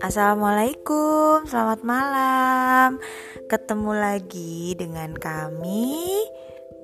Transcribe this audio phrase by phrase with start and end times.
[0.00, 2.96] Assalamualaikum, selamat malam.
[3.52, 6.24] Ketemu lagi dengan kami,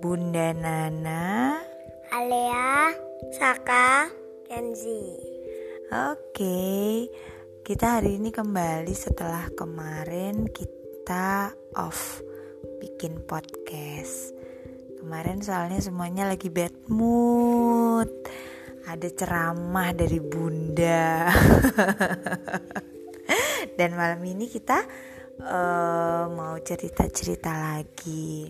[0.04, 1.64] Bunda Nana,
[2.12, 2.92] Alea,
[3.40, 4.12] Saka,
[4.44, 5.16] Kenzi.
[6.12, 7.08] Oke,
[7.64, 12.20] kita hari ini kembali setelah kemarin kita off
[12.84, 14.41] bikin podcast.
[15.02, 18.06] Kemarin soalnya semuanya lagi bad mood.
[18.86, 21.26] Ada ceramah dari Bunda.
[23.82, 24.78] Dan malam ini kita
[25.42, 28.46] uh, mau cerita-cerita lagi.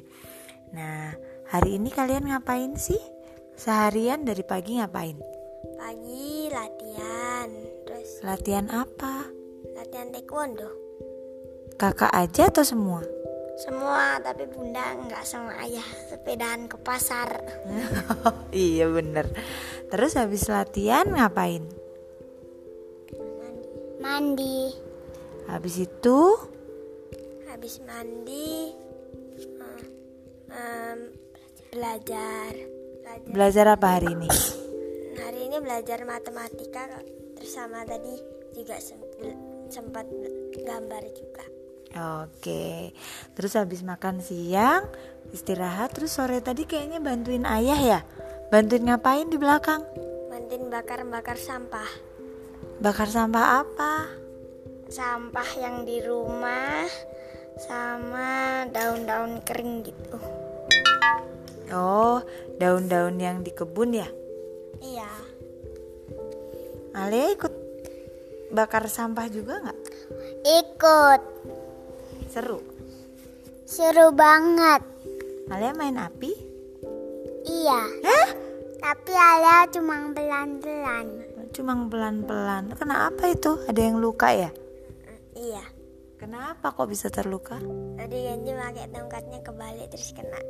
[0.77, 1.17] Nah,
[1.49, 3.01] hari ini kalian ngapain sih?
[3.57, 5.17] Seharian dari pagi ngapain?
[5.81, 7.49] Pagi latihan,
[7.89, 9.25] terus Latihan apa?
[9.73, 10.69] latihan taekwondo.
[11.81, 13.01] Kakak aja atau semua?
[13.61, 17.41] Semua, tapi bunda nggak sama ayah sepedaan ke pasar.
[18.51, 19.29] iya bener.
[19.93, 21.63] Terus habis latihan ngapain?
[24.03, 24.73] Mandi.
[25.47, 26.19] Habis itu
[27.47, 28.73] Habis mandi,
[29.39, 29.83] eh,
[30.51, 30.99] em,
[31.71, 32.51] belajar.
[33.05, 33.29] Belajar.
[33.31, 34.29] belajar apa hari ini?
[35.21, 36.89] Hari ini belajar matematika,
[37.37, 38.19] terus sama tadi
[38.57, 39.05] juga sem-
[39.71, 40.09] sempat
[40.65, 41.45] gambar juga.
[41.93, 42.97] Oke.
[43.37, 44.89] Terus habis makan siang,
[45.33, 48.01] istirahat terus sore tadi kayaknya bantuin ayah ya?
[48.49, 49.85] Bantuin ngapain di belakang?
[50.33, 51.89] Mantin bakar-bakar sampah.
[52.81, 54.23] Bakar sampah apa?
[54.93, 56.85] sampah yang di rumah
[57.57, 60.21] sama daun-daun kering gitu.
[61.73, 62.21] Oh,
[62.61, 64.05] daun-daun yang di kebun ya?
[64.85, 65.09] Iya.
[66.93, 67.55] Alia ikut
[68.53, 69.81] bakar sampah juga nggak?
[70.45, 71.23] Ikut.
[72.33, 72.65] Seru.
[73.69, 74.81] Seru banget.
[75.53, 76.33] Alia main api?
[77.45, 77.81] Iya.
[78.09, 78.29] Hah?
[78.81, 81.07] Tapi Alia cuma pelan-pelan.
[81.53, 82.73] Cuma pelan-pelan.
[82.73, 83.61] Kenapa itu?
[83.69, 84.49] Ada yang luka ya?
[85.37, 85.61] Iya.
[86.17, 87.61] Kenapa kok bisa terluka?
[88.01, 90.41] Tadi Genji pakai tongkatnya kebalik terus kena.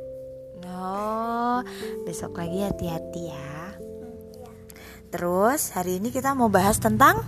[0.63, 1.59] Oh,
[2.07, 3.75] besok lagi hati-hati ya.
[4.39, 4.51] Iya.
[5.11, 7.19] Terus hari ini kita mau bahas tentang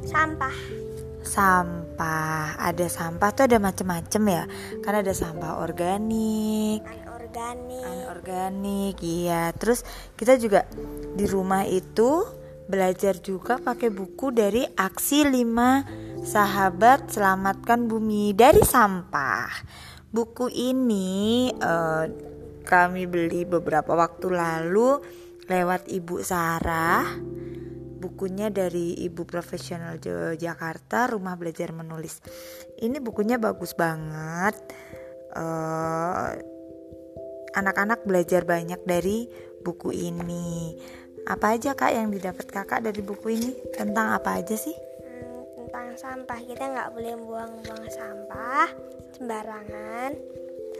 [0.00, 0.88] Sampah.
[1.30, 2.58] Sampah.
[2.58, 4.44] Ada sampah tuh ada macem-macem ya.
[4.82, 7.86] Kan ada sampah organik, Anorganik.
[7.86, 9.54] anorganik, iya.
[9.54, 9.86] Terus
[10.18, 10.66] kita juga
[11.14, 12.26] di rumah itu
[12.66, 19.50] belajar juga pakai buku dari Aksi 5 Sahabat Selamatkan Bumi dari Sampah.
[20.10, 22.04] Buku ini eh,
[22.66, 24.98] kami beli beberapa waktu lalu
[25.50, 27.06] lewat Ibu Sarah.
[28.00, 30.00] Bukunya dari Ibu Profesional
[30.40, 32.24] Jakarta, Rumah Belajar Menulis.
[32.80, 34.56] Ini bukunya bagus banget.
[35.36, 36.30] Eh,
[37.54, 39.28] anak-anak belajar banyak dari
[39.60, 40.74] buku ini.
[41.28, 43.52] Apa aja kak yang didapat kakak dari buku ini?
[43.76, 44.74] Tentang apa aja sih?
[44.74, 48.68] Hmm, tentang sampah kita nggak boleh buang-buang sampah
[49.12, 50.16] sembarangan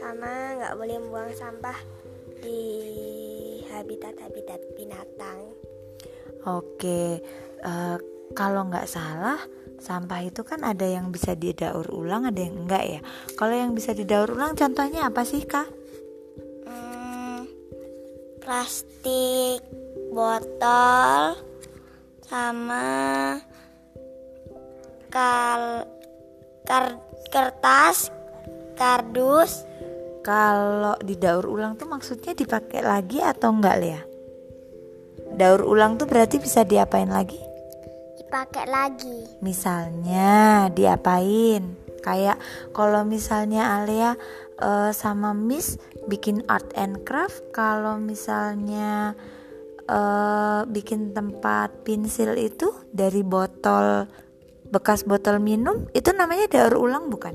[0.01, 1.77] sama nggak boleh buang sampah
[2.41, 2.61] di
[3.69, 5.60] habitat-habitat binatang
[6.47, 7.21] Oke,
[7.61, 7.97] eh,
[8.33, 9.37] kalau nggak salah
[9.81, 13.01] sampah itu kan ada yang bisa didaur ulang, ada yang enggak ya.
[13.33, 15.69] Kalau yang bisa didaur ulang, contohnya apa sih kak?
[16.69, 17.49] Hmm,
[18.41, 19.65] plastik
[20.13, 21.37] botol
[22.25, 22.87] sama
[25.11, 25.83] kal
[26.63, 28.11] kar- kertas
[28.75, 29.67] kardus
[30.21, 34.01] Kalau didaur ulang tuh maksudnya dipakai lagi atau enggak ya?
[35.41, 37.41] Daur ulang tuh berarti bisa diapain lagi?
[38.21, 41.73] dipakai lagi Misalnya diapain?
[42.05, 42.37] Kayak
[42.77, 44.13] kalau misalnya Alia
[44.61, 49.17] eh, sama Miss bikin art and craft, kalau misalnya
[49.89, 54.05] eh, bikin tempat pensil itu dari botol
[54.69, 57.33] bekas botol minum, itu namanya daur ulang bukan?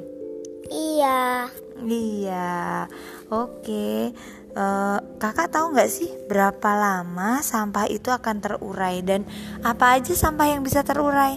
[0.71, 2.89] iya Iya,
[3.29, 4.15] oke.
[4.57, 9.29] Eh, kakak tahu nggak sih berapa lama sampah itu akan terurai dan
[9.61, 11.37] apa aja sampah yang bisa terurai?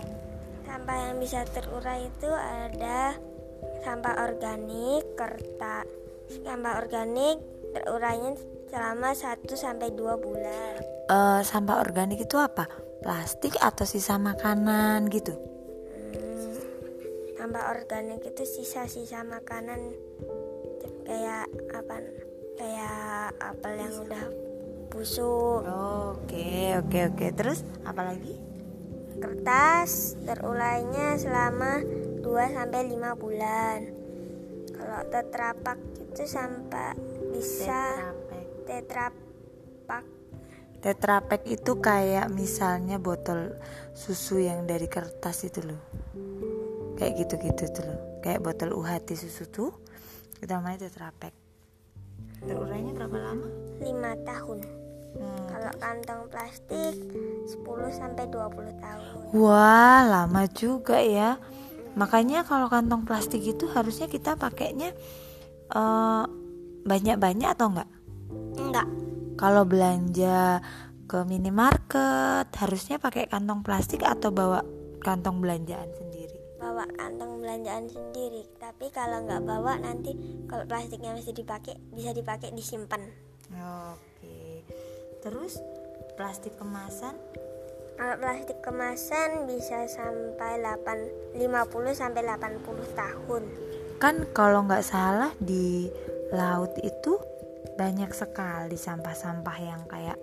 [0.64, 3.12] sampah yang bisa terurai itu ada
[3.84, 5.84] sampah organik kertas
[6.48, 7.44] sampah organik
[7.76, 8.40] terurainya
[8.72, 10.80] selama 1 sampai 2 bulan
[11.10, 12.72] Eh, sampah organik itu apa?
[13.04, 15.36] Plastik atau sisa makanan gitu?
[16.16, 16.56] Hmm,
[17.36, 19.92] sampah organik itu sisa-sisa makanan
[21.04, 21.98] kayak apa
[22.60, 24.26] kayak apel yang udah
[24.92, 27.26] busuk Oke, oke, oke.
[27.32, 28.50] Terus apa lagi?
[29.20, 31.84] kertas terurainya selama
[32.24, 33.78] 2 sampai 5 bulan
[34.80, 36.96] kalau tetrapak itu sampai
[37.36, 38.16] bisa
[38.64, 40.08] tetrapak
[40.80, 43.52] Tetra Pak itu kayak misalnya botol
[43.92, 45.82] susu yang dari kertas itu loh.
[46.96, 48.00] Kayak gitu-gitu tuh loh.
[48.24, 49.76] Kayak botol UHT susu tuh.
[50.40, 51.49] Kita namanya Tetra Pak.
[52.44, 53.48] Terurainya berapa lama?
[53.80, 54.60] 5 tahun.
[55.10, 55.46] Hmm.
[55.50, 56.96] Kalau kantong plastik
[57.50, 59.14] 10 sampai 20 tahun.
[59.34, 61.42] Wah, lama juga ya.
[61.98, 64.94] Makanya kalau kantong plastik itu harusnya kita pakainya
[65.74, 66.24] eh,
[66.86, 67.90] banyak-banyak atau enggak?
[68.60, 68.88] Enggak.
[69.40, 70.60] Kalau belanja
[71.10, 74.62] ke minimarket harusnya pakai kantong plastik atau bawa
[75.02, 76.19] kantong belanjaan sendiri.
[76.60, 78.46] Bawa kantong belanjaan sendiri.
[78.60, 80.14] Tapi kalau nggak bawa nanti
[80.46, 83.02] kalau plastiknya masih dipakai bisa dipakai disimpan.
[83.56, 84.68] Oke.
[85.24, 85.58] Terus
[86.20, 87.16] plastik kemasan?
[88.00, 92.64] Kalau plastik kemasan bisa sampai 8 50 sampai 80
[92.96, 93.44] tahun.
[94.00, 95.92] Kan kalau nggak salah di
[96.32, 97.20] laut itu
[97.76, 100.20] banyak sekali sampah-sampah yang kayak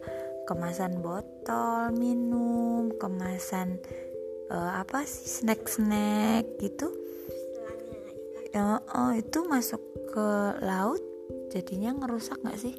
[0.48, 3.82] kemasan botol minum, kemasan
[4.50, 6.92] eh, apa sih snack-snack gitu.
[8.56, 9.82] Ya, oh, itu masuk
[10.16, 10.28] ke
[10.64, 11.02] laut
[11.52, 12.76] jadinya ngerusak nggak sih?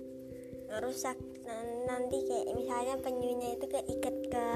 [0.82, 1.18] rusak
[1.48, 4.48] Nan- nanti kayak misalnya penyunya itu keikat ke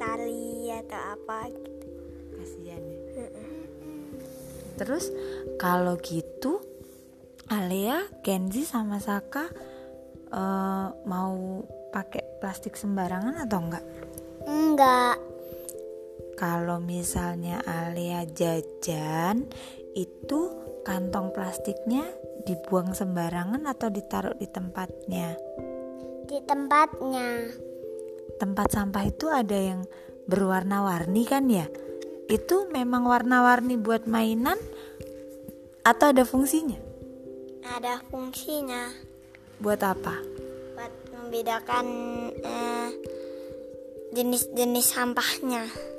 [0.00, 1.86] tali atau apa gitu
[2.34, 3.26] Kasihan ya.
[4.80, 5.12] Terus
[5.60, 6.58] kalau gitu
[7.52, 9.46] Alea, Kenzi sama Saka
[10.32, 11.62] eh, mau
[11.92, 13.84] pakai plastik sembarangan atau enggak?
[14.42, 15.16] enggak
[16.42, 19.46] Kalau misalnya Alea jajan
[19.94, 20.40] itu
[20.82, 22.02] kantong plastiknya
[22.42, 25.38] dibuang sembarangan atau ditaruh di tempatnya?
[26.26, 27.46] di tempatnya
[28.42, 29.86] Tempat sampah itu ada yang
[30.26, 31.70] berwarna-warni kan ya?
[32.26, 34.58] Itu memang warna-warni buat mainan
[35.86, 36.82] atau ada fungsinya?
[37.62, 38.90] ada fungsinya
[39.62, 40.18] Buat apa?
[40.74, 41.86] buat membedakan
[42.34, 42.90] eh,
[44.10, 45.91] jenis-jenis sampahnya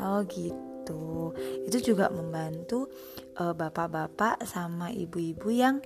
[0.00, 1.36] Oh gitu.
[1.68, 2.88] Itu juga membantu
[3.36, 5.78] eh, bapak-bapak sama ibu-ibu yang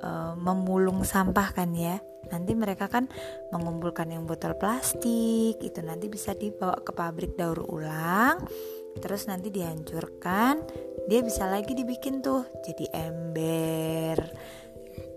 [0.00, 1.96] eh, memulung sampah kan ya.
[2.30, 3.10] Nanti mereka kan
[3.50, 8.44] mengumpulkan yang botol plastik itu nanti bisa dibawa ke pabrik daur ulang.
[8.92, 10.60] Terus nanti dihancurkan,
[11.08, 14.20] dia bisa lagi dibikin tuh jadi ember.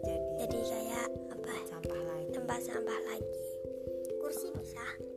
[0.02, 2.28] Jadi jadi kayak apa sampah lagi.
[2.31, 3.35] tempat sampah lagi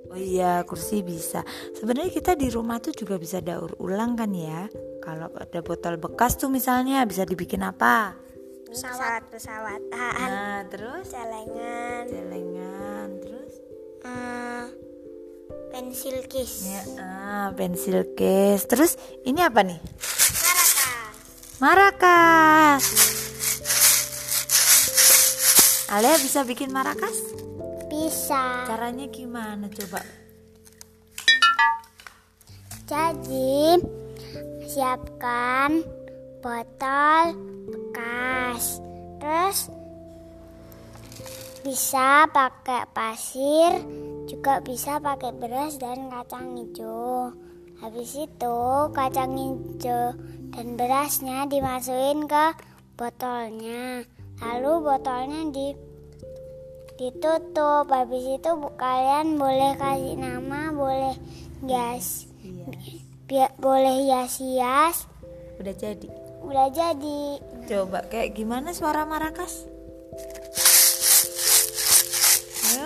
[0.08, 1.44] Oh iya, kursi bisa.
[1.76, 4.68] Sebenarnya kita di rumah tuh juga bisa daur ulang kan ya.
[5.04, 8.28] Kalau ada botol bekas tuh misalnya bisa dibikin apa?
[8.68, 13.52] pesawat pesawat Nah, terus celengan celengan, terus
[14.04, 14.64] eh,
[15.72, 18.68] pensil case ya, ah, pensil case.
[18.68, 19.80] Terus ini apa nih?
[19.80, 21.16] Marakas.
[21.64, 22.84] Marakas.
[25.88, 27.47] Alea bisa bikin marakas?
[28.08, 28.64] Bisa.
[28.64, 30.00] Caranya gimana coba?
[32.88, 33.76] jadi
[34.64, 35.84] siapkan
[36.40, 37.36] botol
[37.68, 38.80] bekas.
[39.20, 39.68] Terus
[41.60, 43.84] bisa pakai pasir
[44.24, 47.36] juga bisa pakai beras dan kacang hijau.
[47.84, 48.58] Habis itu
[48.96, 50.16] kacang hijau
[50.56, 52.56] dan berasnya dimasukin ke
[52.96, 54.00] botolnya.
[54.40, 55.87] Lalu botolnya di
[56.98, 61.14] ditutup habis itu bu- kalian boleh kasih nama boleh
[61.62, 62.66] gas Iya,
[63.24, 65.06] Bi- boleh hias-hias
[65.58, 66.08] udah jadi.
[66.42, 67.22] udah jadi
[67.66, 69.68] Coba kayak gimana suara marakas?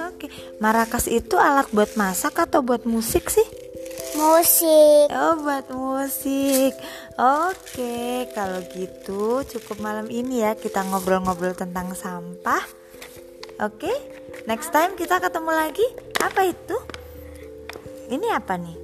[0.05, 0.27] Oke,
[0.59, 3.45] marakas itu alat buat masak atau buat musik sih?
[4.13, 6.77] musik Oh, buat musik.
[7.15, 12.61] Oke, kalau gitu cukup malam ini ya kita ngobrol-ngobrol tentang sampah.
[13.63, 13.95] Oke,
[14.51, 15.87] next time kita ketemu lagi.
[16.19, 16.77] Apa itu?
[18.11, 18.79] Ini apa nih?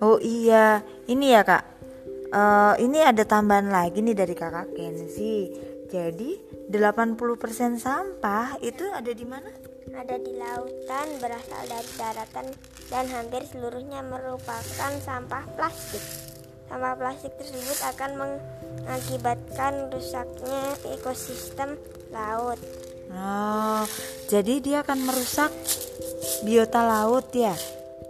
[0.00, 1.64] Oh iya, ini ya kak.
[2.32, 5.52] Eh, ini ada tambahan lagi nih dari kakak Kenzi.
[5.92, 6.40] Jadi
[6.72, 9.52] 80% sampah itu ada di mana?
[9.96, 12.46] ada di lautan berasal dari daratan
[12.92, 16.04] dan hampir seluruhnya merupakan sampah plastik
[16.68, 21.80] sampah plastik tersebut akan mengakibatkan rusaknya ekosistem
[22.12, 22.58] laut.
[23.08, 23.84] Oh,
[24.28, 25.52] jadi dia akan merusak
[26.44, 27.56] biota laut ya?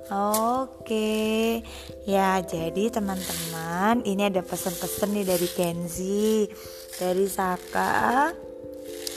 [0.08, 1.60] Oke,
[2.08, 6.48] ya jadi teman-teman ini ada pesan-pesan nih dari Kenzi,
[6.96, 8.32] dari Saka,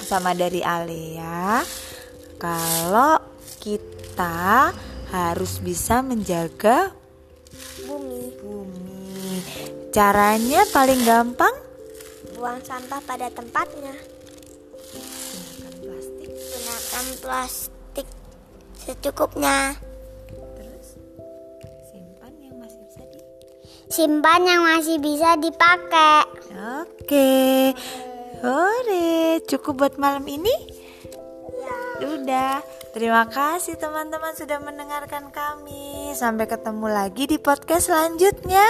[0.03, 1.63] sama dari Alea.
[2.35, 3.15] Kalau
[3.63, 4.75] kita
[5.15, 6.91] harus bisa menjaga
[7.87, 8.35] bumi.
[8.43, 9.39] Bumi,
[9.95, 11.55] caranya paling gampang?
[12.35, 14.20] Buang sampah pada tempatnya
[17.21, 18.07] plastik
[18.77, 19.75] secukupnya.
[20.57, 20.87] Terus
[21.89, 23.19] simpan yang masih bisa di.
[23.91, 26.23] Simpan yang masih bisa dipakai.
[26.81, 27.29] Oke.
[28.41, 30.53] Hore, cukup buat malam ini?
[32.01, 32.65] Udah.
[32.91, 36.11] Terima kasih teman-teman sudah mendengarkan kami.
[36.17, 38.65] Sampai ketemu lagi di podcast selanjutnya.